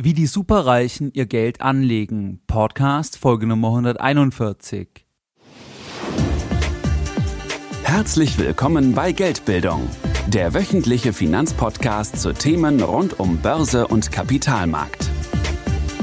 [0.00, 2.40] Wie die Superreichen ihr Geld anlegen.
[2.46, 4.86] Podcast Folge Nummer 141.
[7.82, 9.88] Herzlich willkommen bei Geldbildung,
[10.28, 15.10] der wöchentliche Finanzpodcast zu Themen rund um Börse und Kapitalmarkt.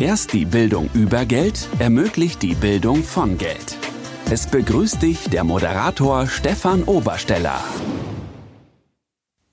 [0.02, 3.77] Erst die Bildung über Geld ermöglicht die Bildung von Geld.
[4.30, 7.64] Es begrüßt dich der Moderator Stefan Obersteller.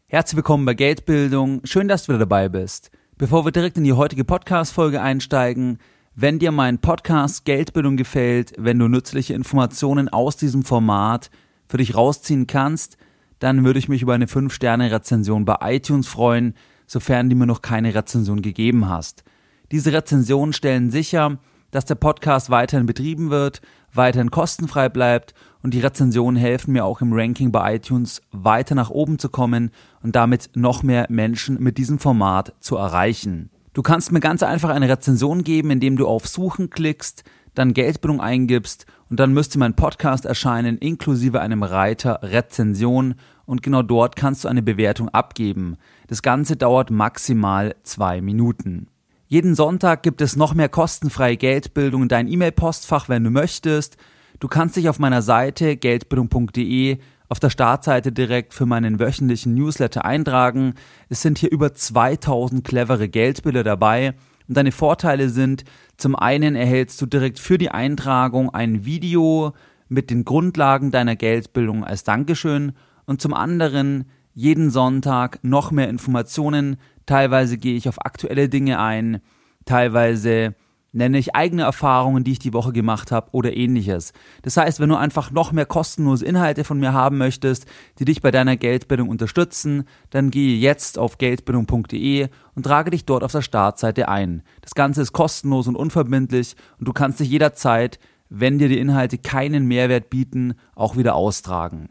[0.08, 1.60] Herzlich willkommen bei Geldbildung.
[1.62, 2.90] Schön, dass du dabei bist.
[3.22, 5.78] Bevor wir direkt in die heutige Podcast-Folge einsteigen,
[6.16, 11.30] wenn dir mein Podcast Geldbildung gefällt, wenn du nützliche Informationen aus diesem Format
[11.68, 12.96] für dich rausziehen kannst,
[13.38, 16.54] dann würde ich mich über eine 5-Sterne-Rezension bei iTunes freuen,
[16.88, 19.22] sofern du mir noch keine Rezension gegeben hast.
[19.70, 21.38] Diese Rezensionen stellen sicher,
[21.70, 23.60] dass der Podcast weiterhin betrieben wird,
[23.92, 28.90] weiterhin kostenfrei bleibt und die Rezensionen helfen mir auch im Ranking bei iTunes weiter nach
[28.90, 29.70] oben zu kommen
[30.02, 33.50] und damit noch mehr Menschen mit diesem Format zu erreichen.
[33.72, 38.20] Du kannst mir ganz einfach eine Rezension geben, indem du auf Suchen klickst, dann Geldbildung
[38.20, 44.44] eingibst und dann müsste mein Podcast erscheinen inklusive einem Reiter Rezension und genau dort kannst
[44.44, 45.76] du eine Bewertung abgeben.
[46.06, 48.88] Das Ganze dauert maximal zwei Minuten.
[49.26, 53.96] Jeden Sonntag gibt es noch mehr kostenfreie Geldbildung in dein E-Mail-Postfach, wenn du möchtest.
[54.42, 56.98] Du kannst dich auf meiner Seite geldbildung.de
[57.28, 60.74] auf der Startseite direkt für meinen wöchentlichen Newsletter eintragen.
[61.08, 64.14] Es sind hier über 2000 clevere Geldbilder dabei.
[64.48, 65.62] Und deine Vorteile sind,
[65.96, 69.52] zum einen erhältst du direkt für die Eintragung ein Video
[69.88, 72.72] mit den Grundlagen deiner Geldbildung als Dankeschön
[73.06, 76.78] und zum anderen jeden Sonntag noch mehr Informationen.
[77.06, 79.20] Teilweise gehe ich auf aktuelle Dinge ein,
[79.66, 80.56] teilweise
[80.92, 84.12] nenne ich eigene Erfahrungen, die ich die Woche gemacht habe oder ähnliches.
[84.42, 87.66] Das heißt, wenn du einfach noch mehr kostenlose Inhalte von mir haben möchtest,
[87.98, 93.24] die dich bei deiner Geldbildung unterstützen, dann gehe jetzt auf geldbildung.de und trage dich dort
[93.24, 94.42] auf der Startseite ein.
[94.60, 97.98] Das Ganze ist kostenlos und unverbindlich und du kannst dich jederzeit,
[98.28, 101.88] wenn dir die Inhalte keinen Mehrwert bieten, auch wieder austragen.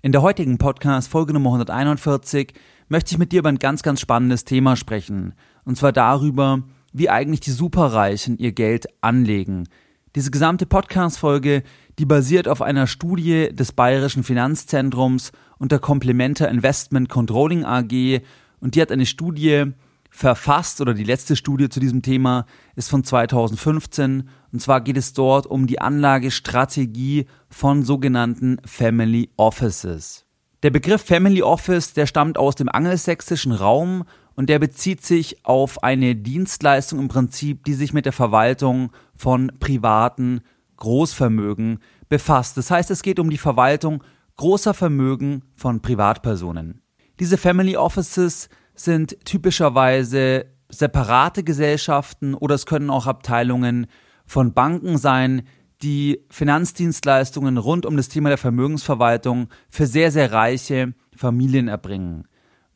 [0.00, 2.54] In der heutigen Podcast Folge Nummer 141
[2.88, 5.34] möchte ich mit dir über ein ganz, ganz spannendes Thema sprechen.
[5.64, 6.62] Und zwar darüber,
[6.92, 9.68] wie eigentlich die Superreichen ihr Geld anlegen.
[10.14, 11.62] Diese gesamte Podcast-Folge,
[11.98, 18.22] die basiert auf einer Studie des Bayerischen Finanzzentrums und der Complementa Investment Controlling AG
[18.60, 19.66] und die hat eine Studie
[20.10, 25.12] verfasst oder die letzte Studie zu diesem Thema ist von 2015 und zwar geht es
[25.12, 30.24] dort um die Anlagestrategie von sogenannten Family Offices.
[30.62, 34.04] Der Begriff Family Office, der stammt aus dem angelsächsischen Raum
[34.38, 39.50] und der bezieht sich auf eine Dienstleistung im Prinzip, die sich mit der Verwaltung von
[39.58, 40.42] privaten
[40.76, 42.56] Großvermögen befasst.
[42.56, 44.04] Das heißt, es geht um die Verwaltung
[44.36, 46.82] großer Vermögen von Privatpersonen.
[47.18, 53.88] Diese Family Offices sind typischerweise separate Gesellschaften oder es können auch Abteilungen
[54.24, 55.48] von Banken sein,
[55.82, 62.28] die Finanzdienstleistungen rund um das Thema der Vermögensverwaltung für sehr, sehr reiche Familien erbringen.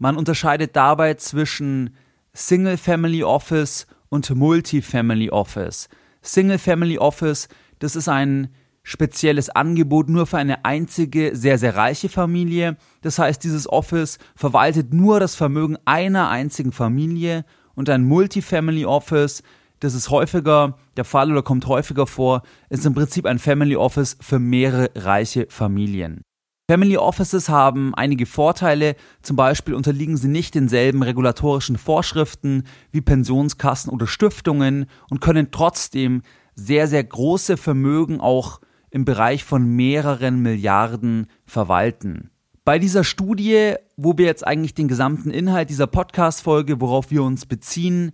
[0.03, 1.95] Man unterscheidet dabei zwischen
[2.33, 5.89] Single Family Office und Multi-Family Office.
[6.23, 7.47] Single Family Office,
[7.79, 8.49] das ist ein
[8.83, 12.77] spezielles Angebot nur für eine einzige, sehr, sehr reiche Familie.
[13.03, 17.45] Das heißt, dieses Office verwaltet nur das Vermögen einer einzigen Familie
[17.77, 19.45] und ein Multi-Family Office,
[19.79, 24.17] das ist häufiger der Fall oder kommt häufiger vor, ist im Prinzip ein Family Office
[24.21, 26.23] für mehrere reiche Familien.
[26.69, 33.93] Family Offices haben einige Vorteile, zum Beispiel unterliegen sie nicht denselben regulatorischen Vorschriften wie Pensionskassen
[33.93, 36.23] oder Stiftungen und können trotzdem
[36.55, 42.31] sehr, sehr große Vermögen auch im Bereich von mehreren Milliarden verwalten.
[42.65, 47.45] Bei dieser Studie, wo wir jetzt eigentlich den gesamten Inhalt dieser Podcast-Folge, worauf wir uns
[47.45, 48.13] beziehen,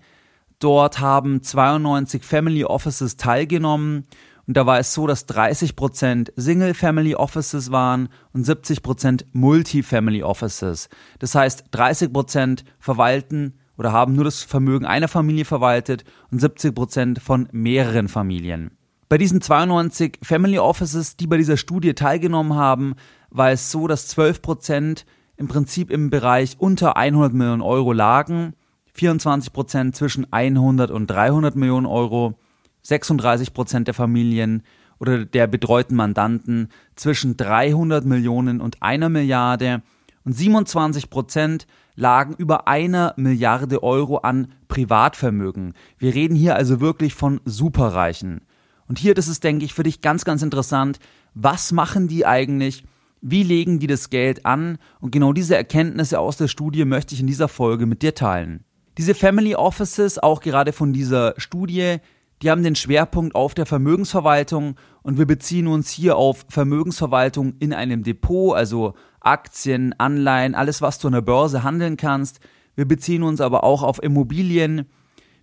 [0.58, 4.06] dort haben 92 Family Offices teilgenommen
[4.48, 10.88] und da war es so, dass 30% Single-Family Offices waren und 70% Multi-Family Offices.
[11.18, 17.50] Das heißt, 30% verwalten oder haben nur das Vermögen einer Familie verwaltet und 70% von
[17.52, 18.70] mehreren Familien.
[19.10, 22.94] Bei diesen 92 Family Offices, die bei dieser Studie teilgenommen haben,
[23.28, 25.04] war es so, dass 12%
[25.36, 28.54] im Prinzip im Bereich unter 100 Millionen Euro lagen,
[28.96, 32.38] 24% zwischen 100 und 300 Millionen Euro
[32.82, 34.62] 36 Prozent der Familien
[34.98, 39.82] oder der betreuten Mandanten zwischen 300 Millionen und einer Milliarde
[40.24, 45.74] und 27 Prozent lagen über einer Milliarde Euro an Privatvermögen.
[45.98, 48.42] Wir reden hier also wirklich von Superreichen.
[48.86, 50.98] Und hier, das ist, denke ich, für dich ganz, ganz interessant.
[51.34, 52.84] Was machen die eigentlich?
[53.20, 54.78] Wie legen die das Geld an?
[55.00, 58.64] Und genau diese Erkenntnisse aus der Studie möchte ich in dieser Folge mit dir teilen.
[58.96, 61.98] Diese Family Offices, auch gerade von dieser Studie,
[62.42, 67.72] die haben den Schwerpunkt auf der Vermögensverwaltung und wir beziehen uns hier auf Vermögensverwaltung in
[67.72, 72.40] einem Depot, also Aktien, Anleihen, alles, was du an der Börse handeln kannst.
[72.76, 74.86] Wir beziehen uns aber auch auf Immobilien.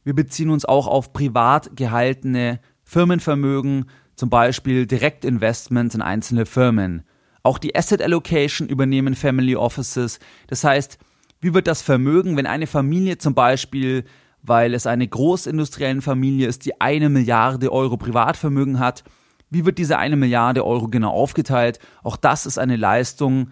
[0.03, 7.03] Wir beziehen uns auch auf privat gehaltene Firmenvermögen, zum Beispiel Direktinvestments in einzelne Firmen.
[7.43, 10.19] Auch die Asset Allocation übernehmen Family Offices.
[10.47, 10.97] Das heißt,
[11.41, 14.05] wie wird das Vermögen, wenn eine Familie zum Beispiel
[14.47, 19.03] weil es eine großindustrielle Familie ist, die eine Milliarde Euro Privatvermögen hat.
[19.49, 21.79] Wie wird diese eine Milliarde Euro genau aufgeteilt?
[22.03, 23.49] Auch das ist eine Leistung,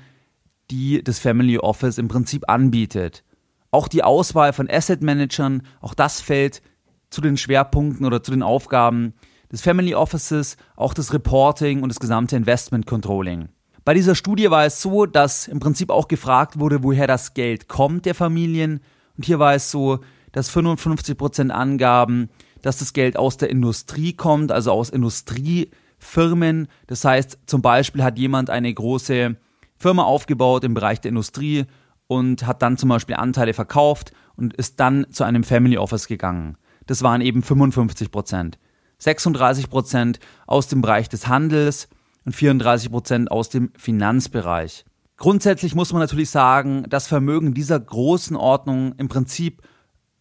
[0.72, 3.24] die das Family Office im Prinzip anbietet.
[3.72, 6.62] Auch die Auswahl von Asset Managern, auch das fällt
[7.10, 9.14] zu den Schwerpunkten oder zu den Aufgaben
[9.52, 13.50] des Family Offices, auch das Reporting und das gesamte Investment Controlling.
[13.86, 17.68] Bei dieser Studie war es so, dass im Prinzip auch gefragt wurde, woher das Geld
[17.68, 18.80] kommt der Familien.
[19.18, 20.00] Und hier war es so,
[20.34, 22.30] dass 55 Prozent angaben,
[22.62, 26.68] dass das Geld aus der Industrie kommt, also aus Industriefirmen.
[26.88, 29.38] Das heißt, zum Beispiel hat jemand eine große
[29.78, 31.66] Firma aufgebaut im Bereich der Industrie
[32.08, 36.58] und hat dann zum Beispiel Anteile verkauft und ist dann zu einem Family Office gegangen.
[36.88, 38.60] Das waren eben 55 Prozent.
[38.98, 41.88] 36 Prozent aus dem Bereich des Handels
[42.26, 44.86] und 34 Prozent aus dem Finanzbereich.
[45.18, 49.62] Grundsätzlich muss man natürlich sagen, dass Vermögen dieser großen Ordnung im Prinzip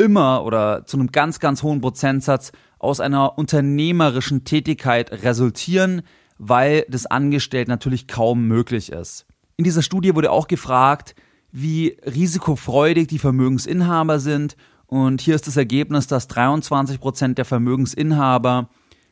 [0.02, 6.02] immer oder zu einem ganz, ganz hohen Prozentsatz aus einer unternehmerischen Tätigkeit resultieren,
[6.38, 9.26] weil das Angestellt natürlich kaum möglich ist.
[9.56, 11.14] In dieser Studie wurde auch gefragt,
[11.52, 14.56] wie risikofreudig die Vermögensinhaber sind.
[14.86, 18.70] Und hier ist das Ergebnis, dass 23 Prozent der Vermögensinhaber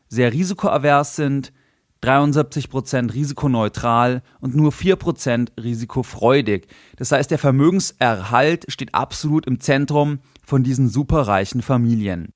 [0.09, 1.53] sehr risikoavers sind,
[2.01, 6.67] 73 Prozent risikoneutral und nur 4 Prozent risikofreudig.
[6.97, 10.19] Das heißt, der Vermögenserhalt steht absolut im Zentrum
[10.51, 12.35] von diesen superreichen Familien.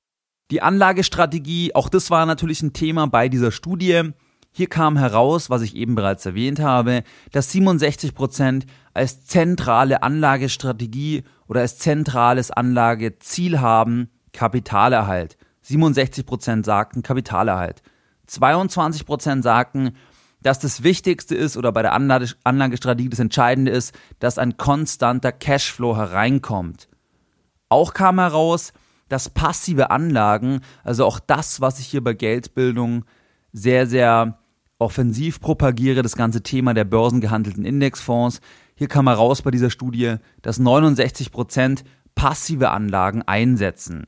[0.49, 4.13] Die Anlagestrategie, auch das war natürlich ein Thema bei dieser Studie.
[4.53, 7.03] Hier kam heraus, was ich eben bereits erwähnt habe,
[7.33, 15.35] dass 67 Prozent als zentrale Anlagestrategie oder als zentrales Anlageziel haben Kapitalerhalt.
[15.63, 17.81] 67 Prozent sagten Kapitalerhalt.
[18.27, 19.91] 22 Prozent sagten,
[20.41, 25.97] dass das Wichtigste ist oder bei der Anlagestrategie das Entscheidende ist, dass ein konstanter Cashflow
[25.97, 26.87] hereinkommt.
[27.69, 28.73] Auch kam heraus,
[29.09, 33.05] dass passive Anlagen, also auch das, was ich hier bei Geldbildung
[33.53, 34.39] sehr, sehr
[34.77, 38.41] offensiv propagiere, das ganze Thema der börsengehandelten Indexfonds,
[38.75, 41.83] hier kam heraus bei dieser Studie, dass 69 Prozent
[42.13, 44.07] passive Anlagen einsetzen.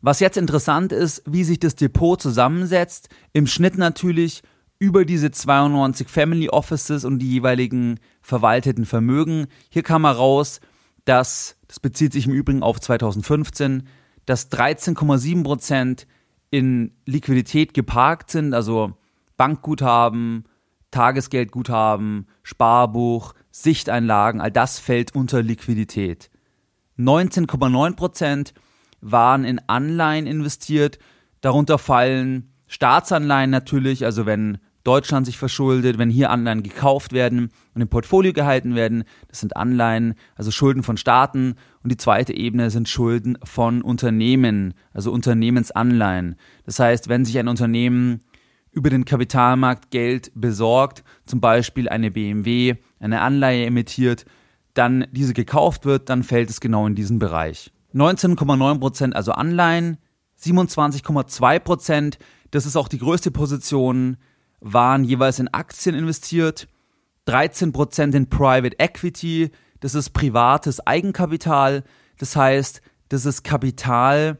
[0.00, 4.42] Was jetzt interessant ist, wie sich das Depot zusammensetzt, im Schnitt natürlich
[4.78, 9.46] über diese 92 Family Offices und die jeweiligen verwalteten Vermögen.
[9.70, 10.60] Hier kam heraus,
[11.08, 13.88] dass, das bezieht sich im Übrigen auf 2015,
[14.26, 16.06] dass 13,7 Prozent
[16.50, 18.92] in Liquidität geparkt sind, also
[19.38, 20.44] Bankguthaben,
[20.90, 26.30] Tagesgeldguthaben, Sparbuch, Sichteinlagen, all das fällt unter Liquidität.
[26.98, 28.54] 19,9 Prozent
[29.00, 30.98] waren in Anleihen investiert,
[31.40, 37.82] darunter fallen Staatsanleihen natürlich, also wenn Deutschland sich verschuldet, wenn hier Anleihen gekauft werden und
[37.82, 39.04] im Portfolio gehalten werden.
[39.28, 41.54] Das sind Anleihen, also Schulden von Staaten.
[41.82, 46.36] Und die zweite Ebene sind Schulden von Unternehmen, also Unternehmensanleihen.
[46.64, 48.20] Das heißt, wenn sich ein Unternehmen
[48.70, 54.24] über den Kapitalmarkt Geld besorgt, zum Beispiel eine BMW, eine Anleihe emittiert,
[54.74, 57.72] dann diese gekauft wird, dann fällt es genau in diesen Bereich.
[57.94, 59.98] 19,9% also Anleihen,
[60.40, 62.18] 27,2%
[62.50, 64.16] das ist auch die größte Position,
[64.60, 66.68] waren jeweils in Aktien investiert,
[67.26, 69.50] 13% in Private Equity,
[69.80, 71.84] das ist privates Eigenkapital,
[72.18, 74.38] das heißt, das ist Kapital,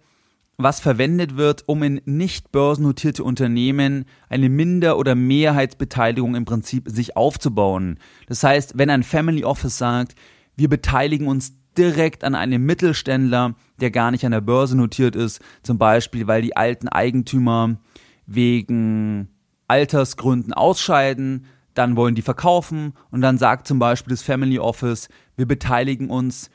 [0.57, 7.17] was verwendet wird, um in nicht börsennotierte Unternehmen eine Minder- oder Mehrheitsbeteiligung im Prinzip sich
[7.17, 7.99] aufzubauen.
[8.27, 10.17] Das heißt, wenn ein Family Office sagt,
[10.57, 15.41] wir beteiligen uns direkt an einem Mittelständler, der gar nicht an der Börse notiert ist,
[15.63, 17.77] zum Beispiel weil die alten Eigentümer
[18.27, 19.29] wegen
[19.69, 25.47] Altersgründen ausscheiden, dann wollen die verkaufen und dann sagt zum Beispiel das Family Office, wir
[25.47, 26.51] beteiligen uns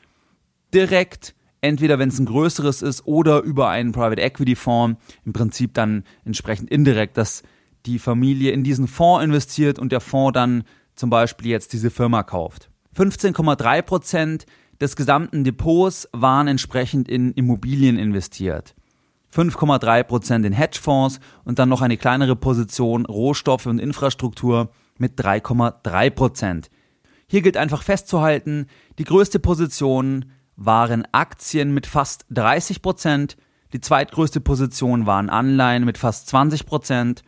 [0.74, 5.72] direkt, entweder wenn es ein größeres ist oder über einen Private Equity Fonds, im Prinzip
[5.72, 7.42] dann entsprechend indirekt, dass
[7.86, 12.22] die Familie in diesen Fonds investiert und der Fonds dann zum Beispiel jetzt diese Firma
[12.22, 12.70] kauft.
[12.96, 14.46] 15,3 Prozent
[14.80, 18.74] des gesamten Depots waren entsprechend in Immobilien investiert.
[19.34, 26.66] 5,3% in Hedgefonds und dann noch eine kleinere Position Rohstoffe und Infrastruktur mit 3,3%
[27.26, 28.66] Hier gilt einfach festzuhalten,
[28.98, 30.26] die größte Position
[30.56, 33.36] waren Aktien mit fast 30 Prozent,
[33.72, 37.22] die zweitgrößte Position waren Anleihen mit fast 20 Prozent,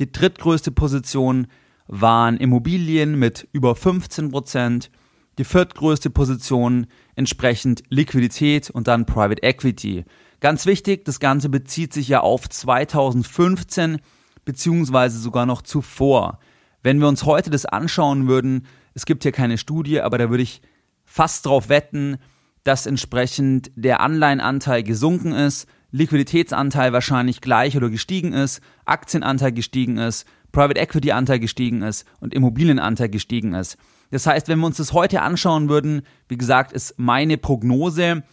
[0.00, 1.46] die drittgrößte Position
[1.86, 4.90] waren Immobilien mit über 15 Prozent,
[5.38, 10.04] die viertgrößte Position entsprechend Liquidität und dann Private Equity.
[10.44, 13.96] Ganz wichtig, das Ganze bezieht sich ja auf 2015
[14.44, 16.38] beziehungsweise sogar noch zuvor.
[16.82, 20.42] Wenn wir uns heute das anschauen würden, es gibt hier keine Studie, aber da würde
[20.42, 20.60] ich
[21.06, 22.18] fast drauf wetten,
[22.62, 30.26] dass entsprechend der Anleihenanteil gesunken ist, Liquiditätsanteil wahrscheinlich gleich oder gestiegen ist, Aktienanteil gestiegen ist,
[30.52, 33.78] Private Equity Anteil gestiegen ist und Immobilienanteil gestiegen ist.
[34.10, 38.24] Das heißt, wenn wir uns das heute anschauen würden, wie gesagt, ist meine Prognose,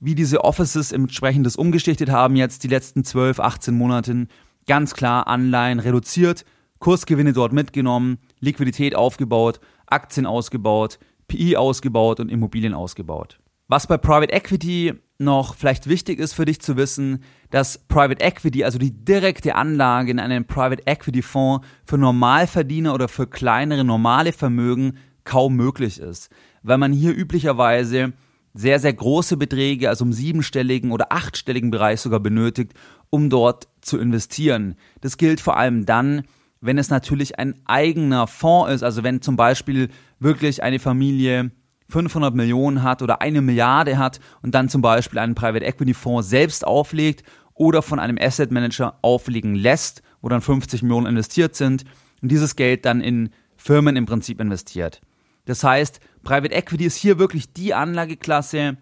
[0.00, 4.26] wie diese Offices entsprechend das umgeschichtet haben jetzt die letzten 12, 18 Monate,
[4.66, 6.44] ganz klar Anleihen reduziert,
[6.78, 10.98] Kursgewinne dort mitgenommen, Liquidität aufgebaut, Aktien ausgebaut,
[11.28, 13.38] PI ausgebaut und Immobilien ausgebaut.
[13.68, 18.64] Was bei Private Equity noch vielleicht wichtig ist für dich zu wissen, dass Private Equity,
[18.64, 24.32] also die direkte Anlage in einen Private Equity Fonds für Normalverdiener oder für kleinere normale
[24.32, 26.30] Vermögen kaum möglich ist,
[26.62, 28.12] weil man hier üblicherweise
[28.56, 32.72] sehr, sehr große Beträge, also im siebenstelligen oder achtstelligen Bereich sogar benötigt,
[33.10, 34.76] um dort zu investieren.
[35.02, 36.22] Das gilt vor allem dann,
[36.60, 41.52] wenn es natürlich ein eigener Fonds ist, also wenn zum Beispiel wirklich eine Familie
[41.88, 46.28] 500 Millionen hat oder eine Milliarde hat und dann zum Beispiel einen Private Equity Fonds
[46.28, 47.22] selbst auflegt
[47.54, 51.84] oder von einem Asset Manager auflegen lässt, wo dann 50 Millionen investiert sind
[52.22, 55.00] und dieses Geld dann in Firmen im Prinzip investiert.
[55.46, 58.76] Das heißt, Private Equity ist hier wirklich die Anlageklasse,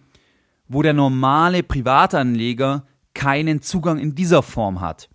[0.66, 5.08] wo der normale Privatanleger keinen Zugang in dieser Form hat.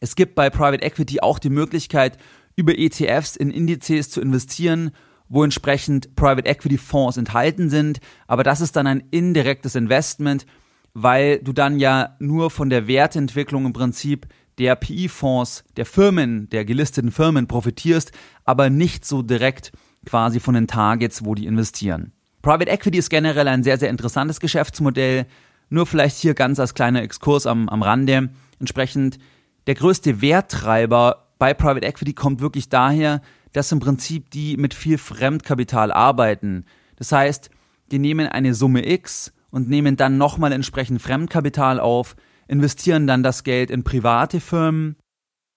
[0.00, 2.18] Es gibt bei Private Equity auch die Möglichkeit,
[2.54, 4.92] über ETFs in Indizes zu investieren
[5.32, 8.00] wo entsprechend Private Equity Fonds enthalten sind.
[8.26, 10.44] Aber das ist dann ein indirektes Investment,
[10.92, 14.26] weil du dann ja nur von der Wertentwicklung im Prinzip
[14.58, 18.12] der PI-Fonds, der Firmen, der gelisteten Firmen profitierst,
[18.44, 19.72] aber nicht so direkt
[20.06, 22.12] quasi von den Targets, wo die investieren.
[22.42, 25.26] Private Equity ist generell ein sehr, sehr interessantes Geschäftsmodell.
[25.68, 28.30] Nur vielleicht hier ganz als kleiner Exkurs am, am Rande.
[28.58, 29.18] Entsprechend
[29.66, 33.20] der größte Werttreiber bei Private Equity kommt wirklich daher,
[33.52, 36.64] dass im Prinzip die mit viel Fremdkapital arbeiten.
[36.96, 37.50] Das heißt,
[37.90, 42.16] die nehmen eine Summe X und nehmen dann nochmal entsprechend Fremdkapital auf,
[42.48, 44.96] investieren dann das Geld in private Firmen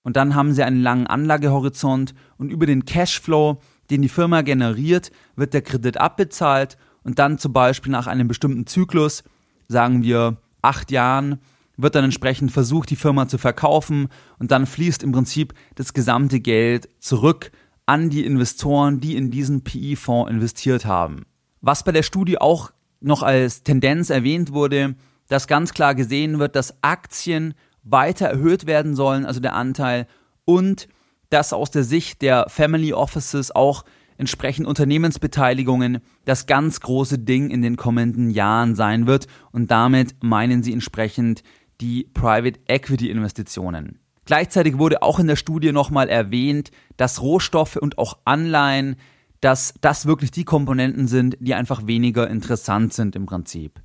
[0.03, 5.11] und dann haben sie einen langen Anlagehorizont und über den Cashflow, den die Firma generiert,
[5.35, 9.23] wird der Kredit abbezahlt und dann zum Beispiel nach einem bestimmten Zyklus,
[9.67, 11.39] sagen wir acht Jahren,
[11.77, 14.07] wird dann entsprechend versucht, die Firma zu verkaufen
[14.39, 17.51] und dann fließt im Prinzip das gesamte Geld zurück
[17.85, 21.25] an die Investoren, die in diesen PI-Fonds investiert haben.
[21.61, 24.95] Was bei der Studie auch noch als Tendenz erwähnt wurde,
[25.27, 30.07] dass ganz klar gesehen wird, dass Aktien weiter erhöht werden sollen, also der Anteil,
[30.45, 30.87] und
[31.29, 33.83] dass aus der Sicht der Family Offices auch
[34.17, 40.63] entsprechend Unternehmensbeteiligungen das ganz große Ding in den kommenden Jahren sein wird und damit meinen
[40.63, 41.43] sie entsprechend
[41.81, 43.99] die Private Equity Investitionen.
[44.25, 48.95] Gleichzeitig wurde auch in der Studie nochmal erwähnt, dass Rohstoffe und auch Anleihen,
[49.39, 53.81] dass das wirklich die Komponenten sind, die einfach weniger interessant sind im Prinzip.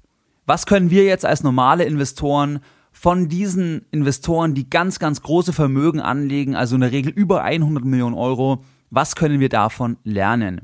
[0.47, 2.61] Was können wir jetzt als normale Investoren
[2.93, 7.85] von diesen Investoren, die ganz, ganz große Vermögen anlegen, also in der Regel über 100
[7.85, 10.63] Millionen Euro, was können wir davon lernen?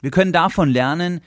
[0.00, 1.20] Wir können davon lernen,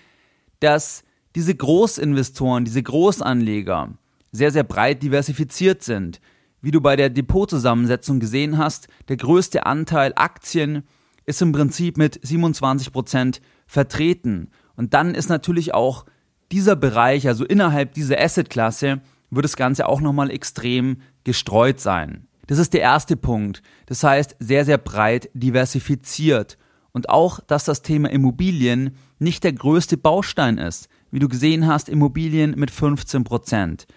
[0.60, 1.04] dass
[1.36, 3.90] diese Großinvestoren, diese Großanleger
[4.32, 6.22] sehr, sehr breit diversifiziert sind,
[6.62, 10.84] wie du bei der Depotzusammensetzung gesehen hast, der größte Anteil Aktien
[11.26, 14.52] ist im Prinzip mit 27 Prozent vertreten.
[14.76, 16.06] Und dann ist natürlich auch
[16.52, 22.28] dieser Bereich, also innerhalb dieser Assetklasse, wird das Ganze auch nochmal extrem gestreut sein.
[22.48, 23.62] Das ist der erste Punkt.
[23.88, 26.58] Das heißt, sehr, sehr breit diversifiziert.
[26.92, 30.88] Und auch, dass das Thema Immobilien nicht der größte Baustein ist.
[31.12, 33.88] Wie du gesehen hast, Immobilien mit 15 Prozent.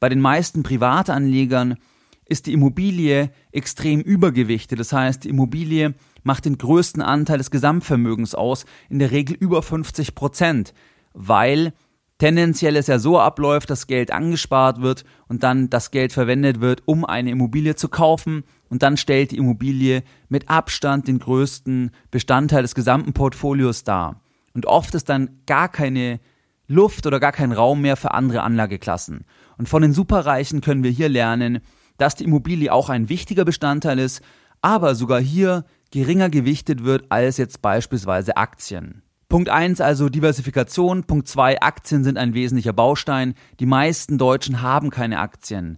[0.00, 1.76] Bei den meisten Privatanlegern
[2.24, 4.80] ist die Immobilie extrem übergewichtet.
[4.80, 9.62] Das heißt, die Immobilie macht den größten Anteil des Gesamtvermögens aus, in der Regel über
[9.62, 10.74] 50 Prozent,
[11.14, 11.72] weil
[12.18, 16.82] tendenziell es ja so abläuft, dass Geld angespart wird und dann das Geld verwendet wird,
[16.86, 22.62] um eine Immobilie zu kaufen und dann stellt die Immobilie mit Abstand den größten Bestandteil
[22.62, 24.22] des gesamten Portfolios dar.
[24.54, 26.20] Und oft ist dann gar keine
[26.66, 29.24] Luft oder gar kein Raum mehr für andere Anlageklassen.
[29.58, 31.60] Und von den Superreichen können wir hier lernen,
[31.98, 34.22] dass die Immobilie auch ein wichtiger Bestandteil ist,
[34.62, 39.02] aber sogar hier geringer gewichtet wird als jetzt beispielsweise Aktien.
[39.36, 41.04] Punkt 1 also Diversifikation.
[41.04, 43.34] Punkt 2 Aktien sind ein wesentlicher Baustein.
[43.60, 45.76] Die meisten Deutschen haben keine Aktien.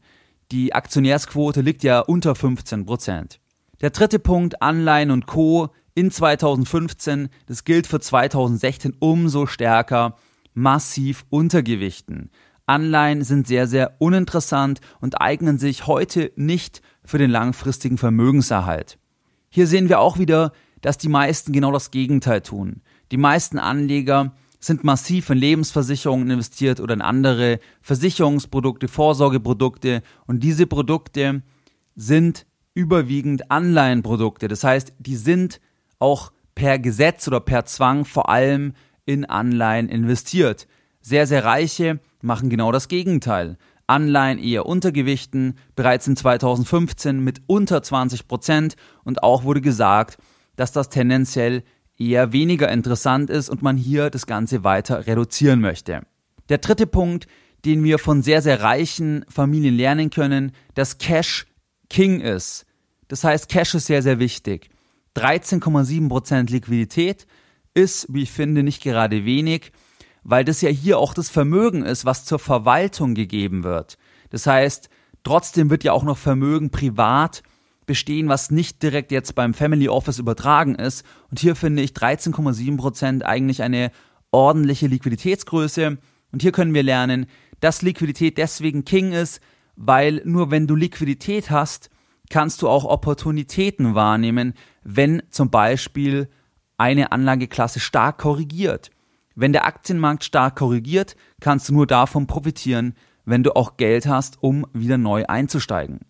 [0.53, 3.41] Die Aktionärsquote liegt ja unter 15 Prozent.
[3.81, 5.71] Der dritte Punkt Anleihen und Co.
[5.97, 10.15] in 2015, das gilt für 2016 umso stärker,
[10.55, 12.31] massiv untergewichten.
[12.67, 19.01] Anleihen sind sehr, sehr uninteressant und eignen sich heute nicht für den langfristigen Vermögenserhalt.
[19.49, 22.83] Hier sehen wir auch wieder, dass die meisten genau das Gegenteil tun.
[23.11, 30.67] Die meisten Anleger sind massiv in Lebensversicherungen investiert oder in andere Versicherungsprodukte, Vorsorgeprodukte und diese
[30.67, 31.43] Produkte
[31.95, 34.49] sind überwiegend Anleihenprodukte.
[34.49, 35.61] Das heißt, die sind
[35.99, 38.73] auch per Gesetz oder per Zwang vor allem
[39.05, 40.67] in Anleihen investiert.
[41.01, 43.57] Sehr, sehr reiche machen genau das Gegenteil.
[43.87, 50.19] Anleihen eher untergewichten, bereits in 2015 mit unter 20 Prozent und auch wurde gesagt,
[50.57, 51.63] dass das tendenziell
[51.99, 56.03] eher weniger interessant ist und man hier das Ganze weiter reduzieren möchte.
[56.49, 57.27] Der dritte Punkt,
[57.65, 61.47] den wir von sehr, sehr reichen Familien lernen können, dass Cash
[61.91, 62.67] King ist.
[63.09, 64.71] Das heißt, Cash ist sehr, sehr wichtig.
[65.17, 67.27] 13,7% Liquidität
[67.75, 69.73] ist, wie ich finde, nicht gerade wenig
[70.29, 73.97] weil das ja hier auch das Vermögen ist, was zur Verwaltung gegeben wird.
[74.29, 74.91] Das heißt,
[75.25, 77.43] trotzdem wird ja auch noch Vermögen privat
[77.89, 81.05] bestehen, was nicht direkt jetzt beim Family Office übertragen ist.
[81.29, 83.91] Und hier finde ich 13,7 Prozent eigentlich eine
[84.31, 85.99] ordentliche Liquiditätsgröße.
[86.31, 87.27] Und hier können wir lernen,
[87.59, 89.41] dass Liquidität deswegen King ist,
[89.75, 91.91] weil nur wenn du Liquidität hast,
[92.31, 94.55] kannst du auch Opportunitäten wahrnehmen,
[94.85, 96.29] wenn zum Beispiel
[96.77, 98.91] eine Anlageklasse stark korrigiert.
[99.35, 104.43] Wenn der Aktienmarkt stark korrigiert, kannst du nur davon profitieren, wenn du auch Geld hast,
[104.43, 106.01] um wieder neu einzusteigen.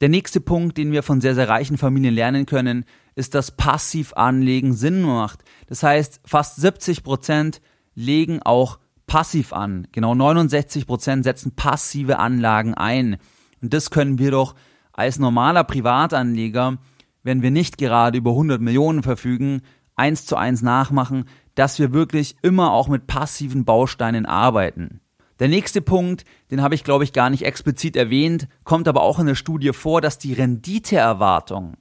[0.00, 4.72] Der nächste Punkt, den wir von sehr, sehr reichen Familien lernen können, ist, dass Passivanlegen
[4.72, 5.44] Sinn macht.
[5.66, 7.60] Das heißt, fast 70 Prozent
[7.94, 9.88] legen auch passiv an.
[9.92, 13.18] Genau 69 Prozent setzen passive Anlagen ein.
[13.60, 14.54] Und das können wir doch
[14.92, 16.78] als normaler Privatanleger,
[17.22, 19.60] wenn wir nicht gerade über 100 Millionen verfügen,
[19.96, 25.00] eins zu eins nachmachen, dass wir wirklich immer auch mit passiven Bausteinen arbeiten.
[25.40, 29.18] Der nächste Punkt, den habe ich glaube ich gar nicht explizit erwähnt, kommt aber auch
[29.18, 31.78] in der Studie vor, dass die Renditeerwartung.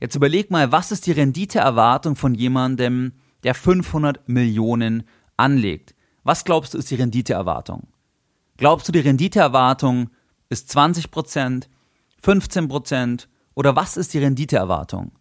[0.00, 3.12] Jetzt überleg mal, was ist die Renditeerwartung von jemandem,
[3.44, 5.04] der 500 Millionen
[5.36, 5.94] anlegt?
[6.24, 7.88] Was glaubst du ist die Renditeerwartung?
[8.56, 10.10] Glaubst du, die Renditeerwartung
[10.48, 11.68] ist 20 Prozent,
[12.22, 15.12] 15 Prozent oder was ist die Renditeerwartung?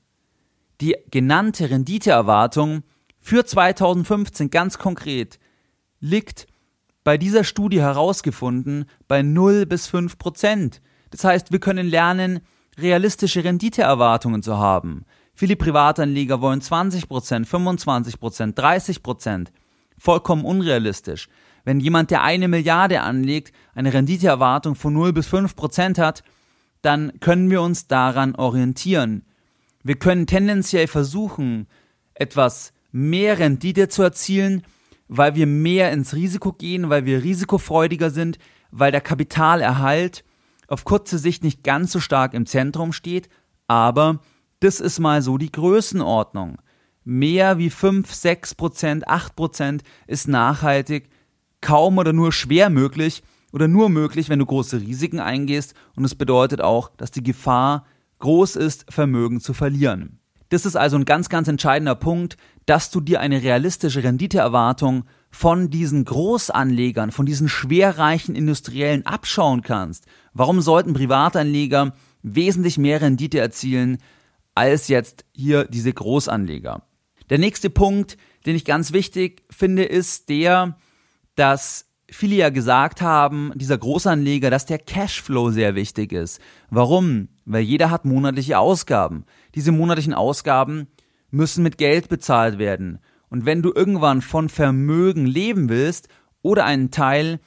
[0.80, 2.84] Die genannte Renditeerwartung
[3.20, 5.40] für 2015 ganz konkret
[6.00, 6.48] liegt
[7.04, 10.82] bei dieser Studie herausgefunden bei 0 bis 5 Prozent.
[11.10, 12.42] Das heißt, wir können lernen,
[12.78, 15.06] realistische Renditeerwartungen zu haben.
[15.34, 19.52] Viele Privatanleger wollen 20 Prozent, 25 Prozent, 30 Prozent.
[19.98, 21.28] Vollkommen unrealistisch.
[21.64, 26.24] Wenn jemand, der eine Milliarde anlegt, eine Renditeerwartung von 0 bis 5 Prozent hat,
[26.82, 29.26] dann können wir uns daran orientieren.
[29.84, 31.68] Wir können tendenziell versuchen,
[32.14, 34.64] etwas mehr Rendite zu erzielen,
[35.13, 38.38] weil wir mehr ins Risiko gehen, weil wir risikofreudiger sind,
[38.71, 40.24] weil der Kapitalerhalt
[40.69, 43.28] auf kurze Sicht nicht ganz so stark im Zentrum steht,
[43.67, 44.21] aber
[44.62, 46.60] das ist mal so die Größenordnung.
[47.04, 51.10] Mehr wie 5, 6 Prozent, 8 Prozent ist nachhaltig
[51.60, 53.21] kaum oder nur schwer möglich
[53.52, 57.86] oder nur möglich, wenn du große Risiken eingehst und es bedeutet auch, dass die Gefahr
[58.19, 60.21] groß ist, Vermögen zu verlieren.
[60.47, 62.38] Das ist also ein ganz, ganz entscheidender Punkt,
[62.72, 70.06] dass du dir eine realistische Renditeerwartung von diesen Großanlegern, von diesen schwerreichen Industriellen abschauen kannst.
[70.34, 73.98] Warum sollten Privatanleger wesentlich mehr Rendite erzielen
[74.56, 76.84] als jetzt hier diese Großanleger?
[77.30, 80.78] Der nächste Punkt, den ich ganz wichtig finde, ist der,
[81.36, 86.40] dass viele ja gesagt haben, dieser Großanleger, dass der Cashflow sehr wichtig ist.
[86.70, 87.28] Warum?
[87.44, 89.26] Weil jeder hat monatliche Ausgaben.
[89.56, 90.88] Diese monatlichen Ausgaben
[91.32, 93.00] müssen mit Geld bezahlt werden.
[93.30, 96.10] Und wenn du irgendwann von Vermögen leben willst
[96.41, 97.39] oder einen Teil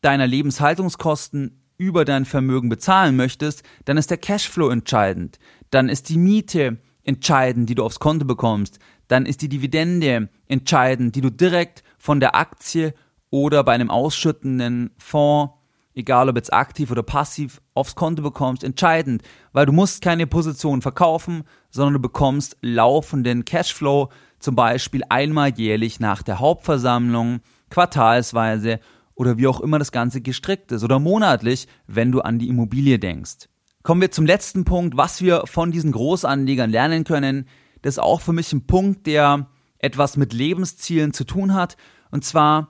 [0.00, 5.38] deiner Lebenshaltungskosten über dein Vermögen bezahlen möchtest, dann ist der Cashflow entscheidend.
[5.70, 8.78] Dann ist die Miete entscheidend, die du aufs Konto bekommst.
[9.08, 12.94] Dann ist die Dividende entscheidend, die du direkt von der Aktie
[13.30, 15.52] oder bei einem ausschüttenden Fonds
[15.96, 20.82] egal ob jetzt aktiv oder passiv, aufs Konto bekommst, entscheidend, weil du musst keine Position
[20.82, 28.78] verkaufen, sondern du bekommst laufenden Cashflow, zum Beispiel einmal jährlich nach der Hauptversammlung, quartalsweise
[29.14, 32.98] oder wie auch immer das Ganze gestrickt ist oder monatlich, wenn du an die Immobilie
[32.98, 33.48] denkst.
[33.82, 37.48] Kommen wir zum letzten Punkt, was wir von diesen Großanlegern lernen können.
[37.82, 41.76] Das ist auch für mich ein Punkt, der etwas mit Lebenszielen zu tun hat.
[42.10, 42.68] Und zwar,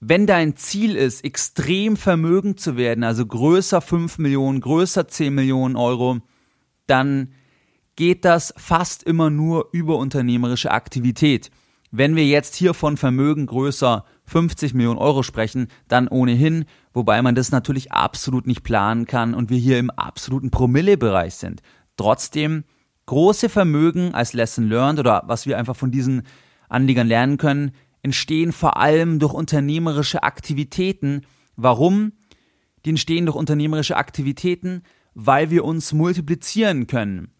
[0.00, 5.76] wenn dein Ziel ist, extrem vermögend zu werden, also größer 5 Millionen, größer 10 Millionen
[5.76, 6.18] Euro,
[6.86, 7.32] dann
[7.96, 11.50] geht das fast immer nur über unternehmerische Aktivität.
[11.90, 17.34] Wenn wir jetzt hier von Vermögen größer 50 Millionen Euro sprechen, dann ohnehin, wobei man
[17.34, 21.62] das natürlich absolut nicht planen kann und wir hier im absoluten Promille-Bereich sind.
[21.96, 22.64] Trotzdem,
[23.06, 26.24] große Vermögen als Lesson learned oder was wir einfach von diesen
[26.68, 27.72] Anlegern lernen können,
[28.06, 31.26] entstehen vor allem durch unternehmerische Aktivitäten.
[31.56, 32.12] Warum?
[32.84, 37.32] Die entstehen durch unternehmerische Aktivitäten, weil wir uns multiplizieren können.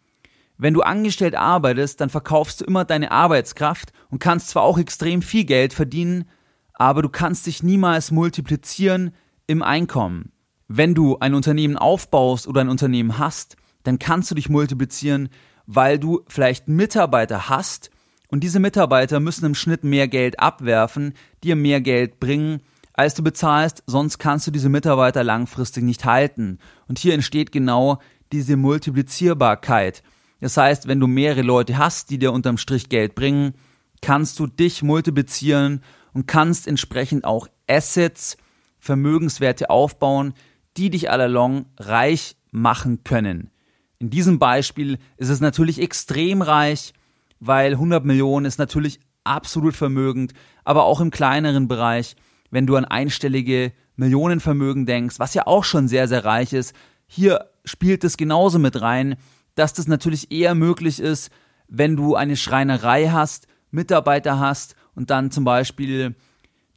[0.57, 5.21] Wenn du angestellt arbeitest, dann verkaufst du immer deine Arbeitskraft und kannst zwar auch extrem
[5.21, 6.25] viel Geld verdienen,
[6.73, 9.11] aber du kannst dich niemals multiplizieren
[9.45, 10.33] im Einkommen.
[10.67, 15.29] Wenn du ein Unternehmen aufbaust oder ein Unternehmen hast, dann kannst du dich multiplizieren,
[15.65, 17.89] weil du vielleicht Mitarbeiter hast
[18.27, 21.13] und diese Mitarbeiter müssen im Schnitt mehr Geld abwerfen,
[21.43, 22.61] dir mehr Geld bringen,
[22.93, 26.57] als du bezahlst, sonst kannst du diese Mitarbeiter langfristig nicht halten.
[26.87, 27.99] Und hier entsteht genau
[28.31, 30.03] diese Multiplizierbarkeit.
[30.39, 33.53] Das heißt, wenn du mehrere Leute hast, die dir unterm Strich Geld bringen,
[34.01, 35.81] kannst du dich multiplizieren
[36.13, 38.37] und kannst entsprechend auch Assets,
[38.79, 40.33] Vermögenswerte aufbauen,
[40.75, 43.51] die dich allalong reich machen können.
[43.99, 46.93] In diesem Beispiel ist es natürlich extrem reich,
[47.39, 52.15] weil 100 Millionen ist natürlich absolut vermögend, aber auch im kleineren Bereich,
[52.49, 56.73] wenn du an einstellige Millionenvermögen denkst, was ja auch schon sehr, sehr reich ist,
[57.07, 59.15] hier spielt es genauso mit rein,
[59.55, 61.31] dass das natürlich eher möglich ist,
[61.67, 66.15] wenn du eine Schreinerei hast, Mitarbeiter hast und dann zum Beispiel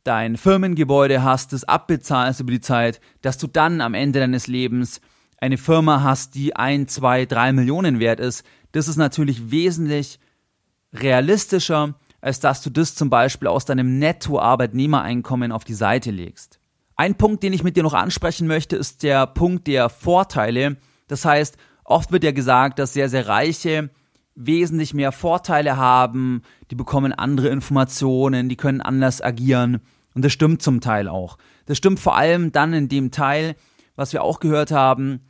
[0.03, 5.01] dein Firmengebäude hast, das abbezahlst über die Zeit, dass du dann am Ende deines Lebens
[5.39, 8.45] eine Firma hast, die ein, zwei, drei Millionen wert ist.
[8.73, 10.19] Das ist natürlich wesentlich
[10.93, 16.59] realistischer, als dass du das zum Beispiel aus deinem Netto-Arbeitnehmereinkommen auf die Seite legst.
[16.97, 20.77] Ein Punkt, den ich mit dir noch ansprechen möchte, ist der Punkt der Vorteile.
[21.09, 21.57] Das heißt,
[21.91, 23.91] Oft wird ja gesagt, dass sehr, sehr Reiche
[24.37, 29.81] wesentlich mehr Vorteile haben, die bekommen andere Informationen, die können anders agieren.
[30.15, 31.37] Und das stimmt zum Teil auch.
[31.67, 33.57] Das stimmt vor allem dann in dem Teil,
[33.97, 35.27] was wir auch gehört haben,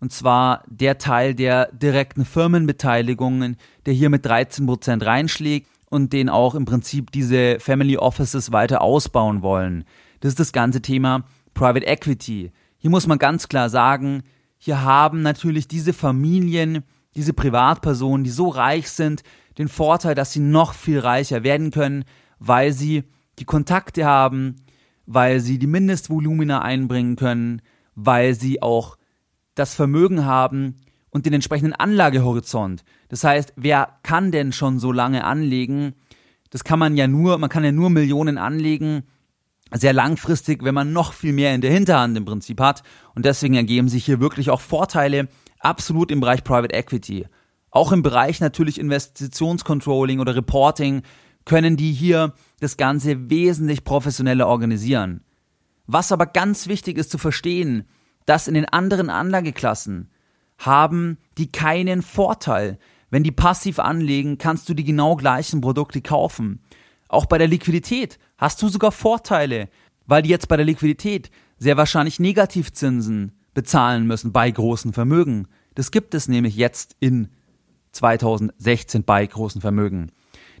[0.00, 6.54] und zwar der Teil der direkten Firmenbeteiligungen, der hier mit 13% reinschlägt und den auch
[6.54, 9.84] im Prinzip diese Family Offices weiter ausbauen wollen.
[10.20, 12.50] Das ist das ganze Thema Private Equity.
[12.78, 14.22] Hier muss man ganz klar sagen,
[14.58, 16.82] hier haben natürlich diese Familien,
[17.14, 19.22] diese Privatpersonen, die so reich sind,
[19.58, 22.04] den Vorteil, dass sie noch viel reicher werden können,
[22.38, 23.04] weil sie
[23.38, 24.56] die Kontakte haben,
[25.06, 27.62] weil sie die Mindestvolumina einbringen können,
[27.94, 28.96] weil sie auch
[29.54, 30.76] das Vermögen haben
[31.10, 32.84] und den entsprechenden Anlagehorizont.
[33.08, 35.94] Das heißt, wer kann denn schon so lange anlegen?
[36.50, 39.04] Das kann man ja nur, man kann ja nur Millionen anlegen,
[39.72, 42.82] sehr langfristig, wenn man noch viel mehr in der Hinterhand im Prinzip hat.
[43.14, 47.26] Und deswegen ergeben sich hier wirklich auch Vorteile, absolut im Bereich Private Equity.
[47.70, 51.02] Auch im Bereich natürlich Investitionscontrolling oder Reporting
[51.44, 55.22] können die hier das Ganze wesentlich professioneller organisieren.
[55.86, 57.84] Was aber ganz wichtig ist zu verstehen,
[58.26, 60.10] dass in den anderen Anlageklassen
[60.58, 62.78] haben die keinen Vorteil.
[63.10, 66.60] Wenn die passiv anlegen, kannst du die genau gleichen Produkte kaufen.
[67.08, 69.68] Auch bei der Liquidität hast du sogar Vorteile,
[70.06, 75.48] weil die jetzt bei der Liquidität sehr wahrscheinlich Negativzinsen bezahlen müssen bei großen Vermögen.
[75.74, 77.28] Das gibt es nämlich jetzt in
[77.92, 80.10] 2016 bei großen Vermögen.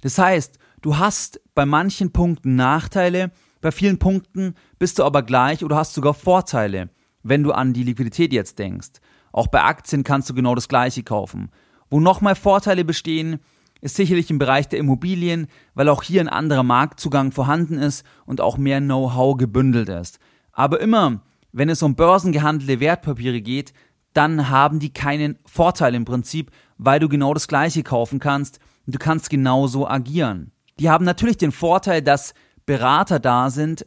[0.00, 5.64] Das heißt, du hast bei manchen Punkten Nachteile, bei vielen Punkten bist du aber gleich
[5.64, 6.90] oder hast sogar Vorteile,
[7.24, 9.00] wenn du an die Liquidität jetzt denkst.
[9.32, 11.50] Auch bei Aktien kannst du genau das gleiche kaufen.
[11.90, 13.40] Wo nochmal Vorteile bestehen,
[13.80, 18.40] ist sicherlich im Bereich der Immobilien, weil auch hier ein anderer Marktzugang vorhanden ist und
[18.40, 20.20] auch mehr Know-how gebündelt ist.
[20.52, 21.20] Aber immer,
[21.52, 23.72] wenn es um börsengehandelte Wertpapiere geht,
[24.12, 28.94] dann haben die keinen Vorteil im Prinzip, weil du genau das gleiche kaufen kannst und
[28.94, 30.52] du kannst genauso agieren.
[30.78, 32.34] Die haben natürlich den Vorteil, dass
[32.66, 33.86] Berater da sind,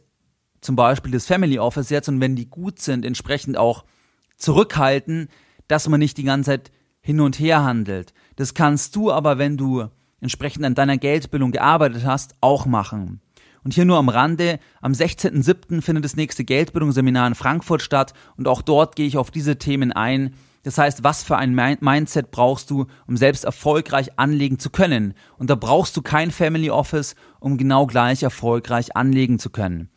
[0.60, 3.84] zum Beispiel das Family Office jetzt, und wenn die gut sind, entsprechend auch
[4.36, 5.28] zurückhalten,
[5.66, 8.12] dass man nicht die ganze Zeit hin und her handelt.
[8.36, 9.88] Das kannst du aber, wenn du
[10.20, 13.20] entsprechend an deiner Geldbildung gearbeitet hast, auch machen.
[13.64, 15.82] Und hier nur am Rande, am 16.07.
[15.82, 19.92] findet das nächste Geldbildungsseminar in Frankfurt statt und auch dort gehe ich auf diese Themen
[19.92, 20.34] ein.
[20.62, 25.14] Das heißt, was für ein Mindset brauchst du, um selbst erfolgreich anlegen zu können?
[25.36, 29.88] Und da brauchst du kein Family Office, um genau gleich erfolgreich anlegen zu können.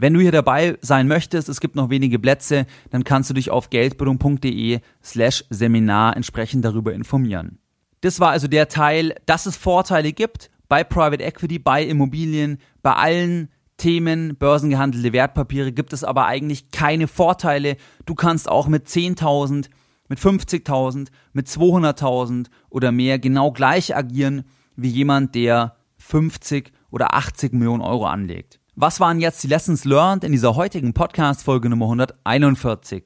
[0.00, 3.50] Wenn du hier dabei sein möchtest, es gibt noch wenige Plätze, dann kannst du dich
[3.50, 7.58] auf geldbildung.de slash Seminar entsprechend darüber informieren.
[8.00, 12.92] Das war also der Teil, dass es Vorteile gibt bei Private Equity, bei Immobilien, bei
[12.92, 17.76] allen Themen, börsengehandelte Wertpapiere gibt es aber eigentlich keine Vorteile.
[18.06, 19.68] Du kannst auch mit 10.000,
[20.08, 24.44] mit 50.000, mit 200.000 oder mehr genau gleich agieren
[24.76, 28.57] wie jemand, der 50 oder 80 Millionen Euro anlegt.
[28.80, 33.02] Was waren jetzt die Lessons learned in dieser heutigen Podcast-Folge Nummer 141?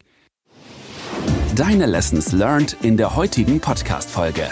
[1.57, 4.51] Deine Lessons learned in der heutigen Podcast-Folge.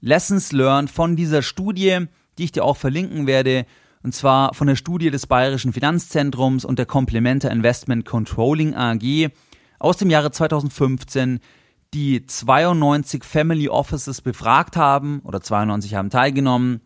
[0.00, 2.06] Lessons learned von dieser Studie,
[2.38, 3.66] die ich dir auch verlinken werde,
[4.02, 9.28] und zwar von der Studie des Bayerischen Finanzzentrums und der Complementa Investment Controlling AG
[9.78, 11.40] aus dem Jahre 2015,
[11.92, 16.80] die 92 Family Offices befragt haben oder 92 haben teilgenommen.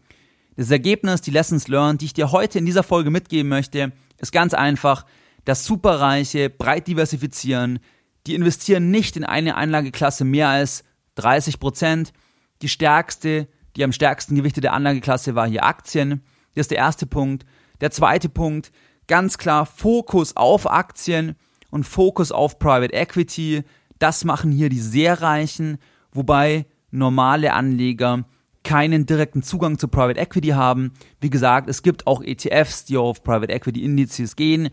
[0.56, 4.32] Das Ergebnis, die Lessons learned, die ich dir heute in dieser Folge mitgeben möchte, ist
[4.32, 5.06] ganz einfach,
[5.44, 7.80] dass Superreiche breit diversifizieren,
[8.26, 10.84] die investieren nicht in eine Anlageklasse mehr als
[11.16, 12.12] 30 Prozent.
[12.60, 16.22] Die stärkste, die am stärksten gewichtete Anlageklasse war hier Aktien.
[16.54, 17.44] Das ist der erste Punkt.
[17.80, 18.70] Der zweite Punkt,
[19.08, 21.34] ganz klar Fokus auf Aktien
[21.70, 23.64] und Fokus auf Private Equity.
[23.98, 25.78] Das machen hier die sehr Reichen,
[26.12, 28.24] wobei normale Anleger
[28.64, 30.92] keinen direkten Zugang zu Private Equity haben.
[31.20, 34.70] Wie gesagt, es gibt auch ETFs, die auf Private Equity Indizes gehen,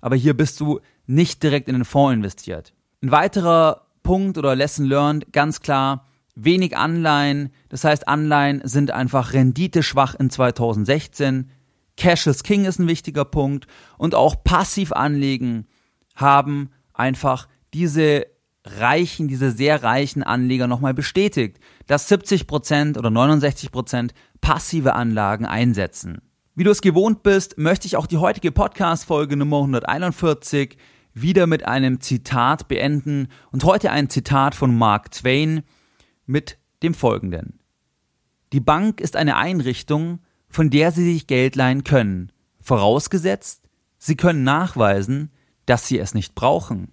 [0.00, 2.72] aber hier bist du nicht direkt in den Fonds investiert.
[3.02, 7.50] Ein weiterer Punkt oder Lesson learned, ganz klar, wenig Anleihen.
[7.68, 11.50] Das heißt, Anleihen sind einfach renditeschwach in 2016.
[11.96, 13.66] Cash is King ist ein wichtiger Punkt.
[13.98, 15.66] Und auch passiv anlegen
[16.14, 18.26] haben einfach diese
[18.64, 26.22] reichen, diese sehr reichen Anleger nochmal bestätigt, dass 70% oder 69% passive Anlagen einsetzen.
[26.54, 30.76] Wie du es gewohnt bist, möchte ich auch die heutige Podcast-Folge Nummer 141
[31.14, 35.62] wieder mit einem Zitat beenden und heute ein Zitat von Mark Twain,
[36.26, 37.58] mit dem folgenden.
[38.52, 43.62] Die Bank ist eine Einrichtung, von der Sie sich Geld leihen können, vorausgesetzt,
[43.98, 45.30] Sie können nachweisen,
[45.66, 46.92] dass Sie es nicht brauchen.